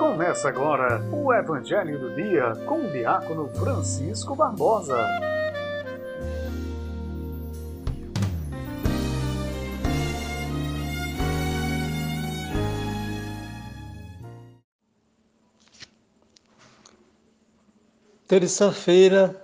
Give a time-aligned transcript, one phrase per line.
[0.00, 4.96] Começa agora o Evangelho do Dia com o diácono Francisco Barbosa.
[18.26, 19.42] Terça-feira,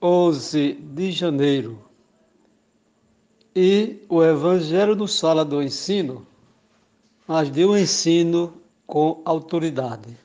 [0.00, 1.84] 11 de janeiro.
[3.56, 6.26] E o Evangelho nos fala do ensino,
[7.26, 8.52] mas de um ensino
[8.86, 10.16] com autoridade.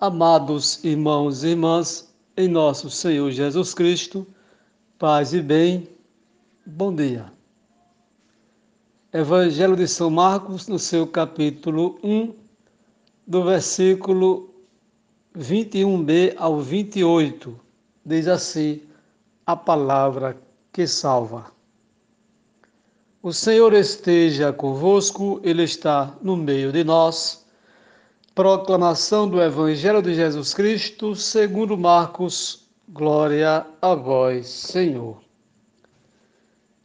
[0.00, 4.26] Amados irmãos e irmãs, em nosso Senhor Jesus Cristo,
[4.98, 5.88] paz e bem,
[6.66, 7.32] bom dia.
[9.12, 12.34] Evangelho de São Marcos, no seu capítulo 1,
[13.24, 14.52] do versículo
[15.38, 17.58] 21b ao 28,
[18.04, 18.82] diz assim
[19.46, 20.36] a palavra
[20.72, 21.53] que salva.
[23.24, 27.42] O Senhor esteja convosco, Ele está no meio de nós.
[28.34, 32.68] Proclamação do Evangelho de Jesus Cristo, segundo Marcos.
[32.86, 35.22] Glória a vós, Senhor.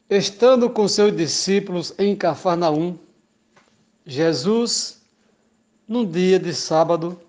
[0.10, 2.98] Estando com seus discípulos em Cafarnaum,
[4.06, 5.02] Jesus,
[5.86, 7.20] num dia de sábado,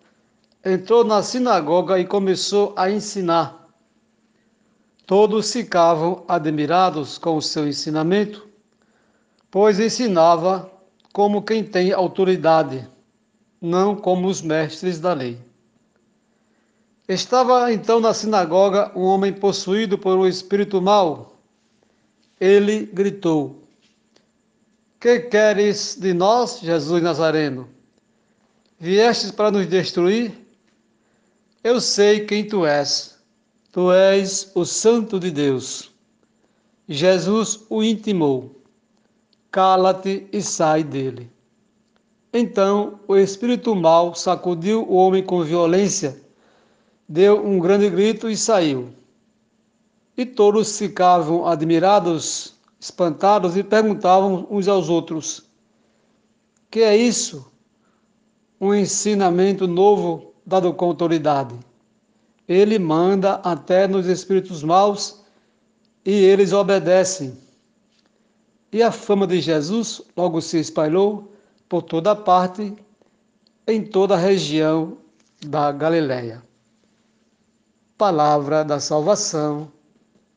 [0.65, 3.69] entrou na sinagoga e começou a ensinar.
[5.05, 8.50] Todos ficavam admirados com o seu ensinamento
[9.51, 10.71] pois ensinava
[11.13, 12.89] como quem tem autoridade,
[13.61, 15.39] não como os mestres da lei.
[17.09, 21.37] Estava então na sinagoga um homem possuído por um espírito mau.
[22.41, 23.65] Ele gritou:
[25.01, 27.69] Que queres de nós, Jesus Nazareno?
[28.79, 30.33] Viestes para nos destruir?
[31.65, 33.19] Eu sei quem tu és.
[33.73, 35.91] Tu és o Santo de Deus.
[36.89, 38.60] Jesus o intimou
[39.51, 41.31] cala-te e sai dele.
[42.33, 46.21] Então o espírito mau sacudiu o homem com violência,
[47.09, 48.91] deu um grande grito e saiu.
[50.17, 55.43] E todos ficavam admirados, espantados e perguntavam uns aos outros:
[56.71, 57.51] Que é isso?
[58.61, 61.59] Um ensinamento novo dado com autoridade.
[62.47, 65.21] Ele manda até nos espíritos maus
[66.05, 67.37] e eles obedecem.
[68.73, 71.33] E a fama de Jesus logo se espalhou
[71.69, 72.75] por toda parte,
[73.67, 74.99] em toda a região
[75.45, 76.43] da Galiléia.
[77.99, 79.71] Palavra da salvação,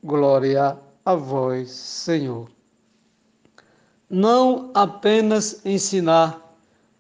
[0.04, 2.50] glória a vós, Senhor.
[4.10, 6.44] Não apenas ensinar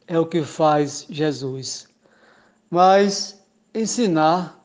[0.08, 1.88] é o que faz Jesus,
[2.70, 4.64] mas ensinar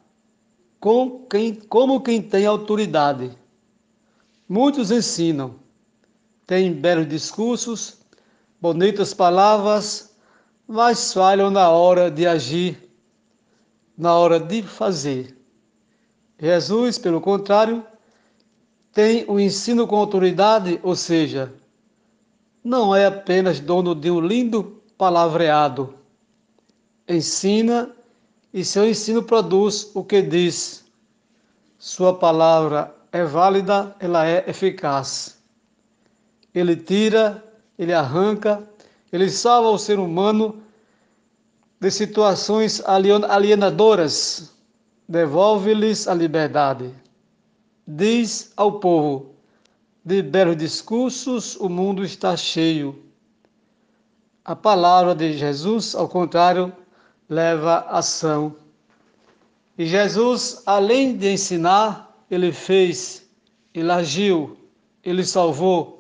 [0.81, 3.31] com quem, como quem tem autoridade.
[4.49, 5.57] Muitos ensinam,
[6.49, 7.99] têm belos discursos,
[8.59, 10.17] bonitas palavras,
[10.67, 12.91] mas falham na hora de agir,
[13.97, 15.37] na hora de fazer.
[16.41, 17.85] Jesus, pelo contrário,
[18.95, 21.53] tem o ensino com autoridade, ou seja,
[22.65, 25.97] não é apenas dono de um lindo palavreado.
[27.07, 27.95] Ensina
[28.55, 30.87] e seu ensino produz o que diz.
[31.77, 35.38] Sua palavra é válida, ela é eficaz
[36.55, 37.45] ele tira,
[37.79, 38.63] ele arranca,
[39.13, 40.63] ele salva o ser humano
[41.81, 44.53] de situações alienadoras,
[45.09, 46.93] devolve-lhes a liberdade.
[47.87, 49.35] Diz ao povo:
[50.05, 53.05] de belos discursos o mundo está cheio.
[54.45, 56.73] A palavra de Jesus, ao contrário,
[57.29, 58.57] leva ação.
[59.77, 63.29] E Jesus, além de ensinar, ele fez,
[63.75, 64.57] ele agiu,
[65.05, 65.98] ele salvou,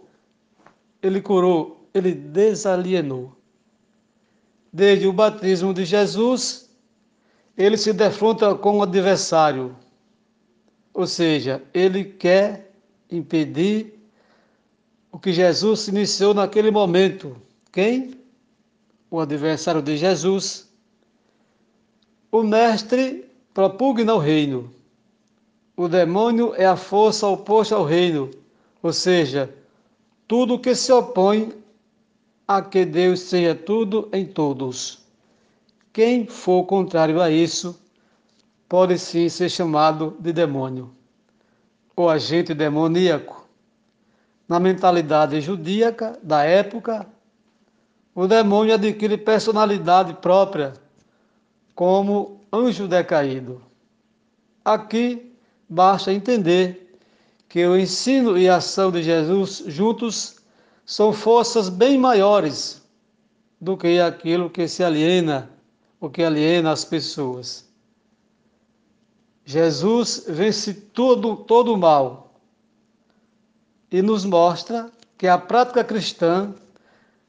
[1.02, 3.36] ele curou, ele desalienou.
[4.72, 6.70] Desde o batismo de Jesus,
[7.56, 9.76] ele se defronta com o adversário,
[10.92, 12.72] ou seja, ele quer
[13.10, 13.98] impedir
[15.10, 17.36] o que Jesus iniciou naquele momento.
[17.72, 18.20] Quem?
[19.10, 20.68] O adversário de Jesus.
[22.30, 24.72] O mestre propugna o reino.
[25.76, 28.30] O demônio é a força oposta ao reino,
[28.82, 29.52] ou seja,
[30.28, 31.54] tudo que se opõe
[32.46, 34.98] a que Deus seja tudo em todos.
[35.92, 37.80] Quem for contrário a isso,
[38.68, 40.90] pode sim ser chamado de demônio,
[41.96, 43.48] ou agente demoníaco.
[44.46, 47.06] Na mentalidade judíaca da época,
[48.14, 50.74] o demônio adquire personalidade própria,
[51.74, 53.62] como anjo decaído.
[54.64, 55.32] Aqui
[55.68, 56.87] basta entender
[57.48, 60.36] que o ensino e a ação de Jesus juntos
[60.84, 62.82] são forças bem maiores
[63.60, 65.50] do que aquilo que se aliena,
[66.00, 67.68] o que aliena as pessoas.
[69.44, 72.34] Jesus vence todo, todo o mal
[73.90, 76.54] e nos mostra que a prática cristã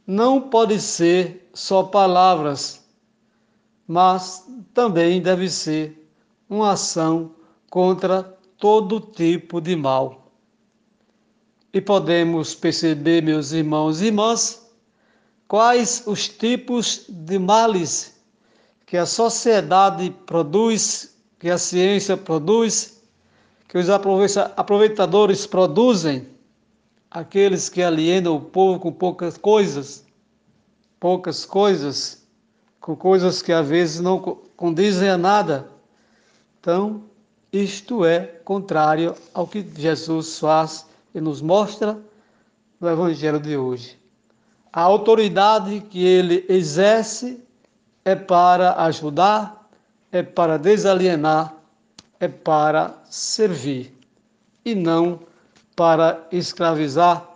[0.06, 2.86] não pode ser só palavras,
[3.88, 6.10] mas também deve ser
[6.50, 7.32] uma ação
[7.70, 10.32] contra todo tipo de mal.
[11.74, 14.70] E podemos perceber, meus irmãos e irmãs,
[15.48, 18.20] quais os tipos de males
[18.86, 23.02] que a sociedade produz, que a ciência produz,
[23.68, 26.28] que os aproveitadores produzem,
[27.10, 30.06] aqueles que alienam o povo com poucas coisas,
[31.00, 32.28] poucas coisas,
[32.82, 35.70] com coisas que às vezes não condizem a nada.
[36.60, 37.04] Então,
[37.52, 42.00] isto é contrário ao que Jesus faz e nos mostra
[42.80, 43.98] no Evangelho de hoje.
[44.72, 47.44] A autoridade que ele exerce
[48.06, 49.68] é para ajudar,
[50.12, 51.56] é para desalienar,
[52.20, 53.98] é para servir
[54.64, 55.20] e não
[55.76, 57.28] para escravizar,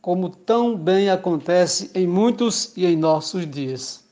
[0.00, 4.04] como tão bem acontece em muitos e em nossos dias.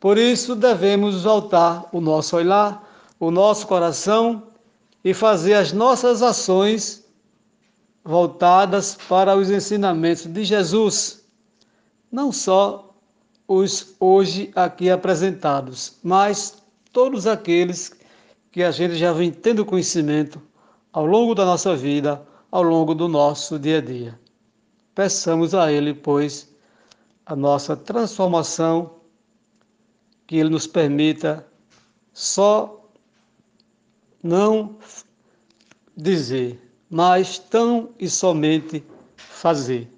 [0.00, 2.87] Por isso devemos voltar o nosso olhar
[3.18, 4.48] o nosso coração
[5.04, 7.04] e fazer as nossas ações
[8.04, 11.24] voltadas para os ensinamentos de Jesus,
[12.10, 12.94] não só
[13.46, 16.62] os hoje aqui apresentados, mas
[16.92, 17.92] todos aqueles
[18.50, 20.40] que a gente já vem tendo conhecimento
[20.92, 24.18] ao longo da nossa vida, ao longo do nosso dia a dia.
[24.94, 26.52] Peçamos a Ele, pois,
[27.24, 28.96] a nossa transformação,
[30.26, 31.46] que Ele nos permita
[32.12, 32.77] só
[34.22, 34.76] não
[35.96, 36.60] dizer,
[36.90, 38.84] mas tão e somente
[39.16, 39.90] fazer.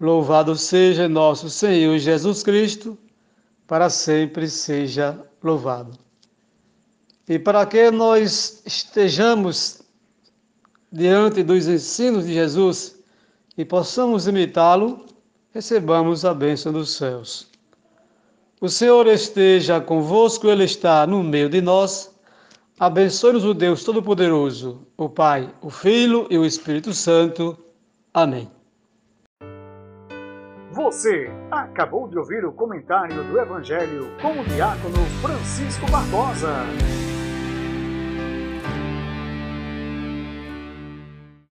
[0.00, 2.98] Louvado seja nosso Senhor Jesus Cristo,
[3.66, 5.98] para sempre seja louvado.
[7.28, 9.82] E para que nós estejamos
[10.92, 13.02] diante dos ensinos de Jesus
[13.56, 15.06] e possamos imitá-lo,
[15.52, 17.48] recebamos a bênção dos céus.
[18.60, 22.13] O Senhor esteja convosco, Ele está no meio de nós.
[22.78, 27.56] Abençoe-nos o Deus Todo-Poderoso, o Pai, o Filho e o Espírito Santo.
[28.12, 28.50] Amém.
[30.72, 36.52] Você acabou de ouvir o comentário do Evangelho com o diácono Francisco Barbosa.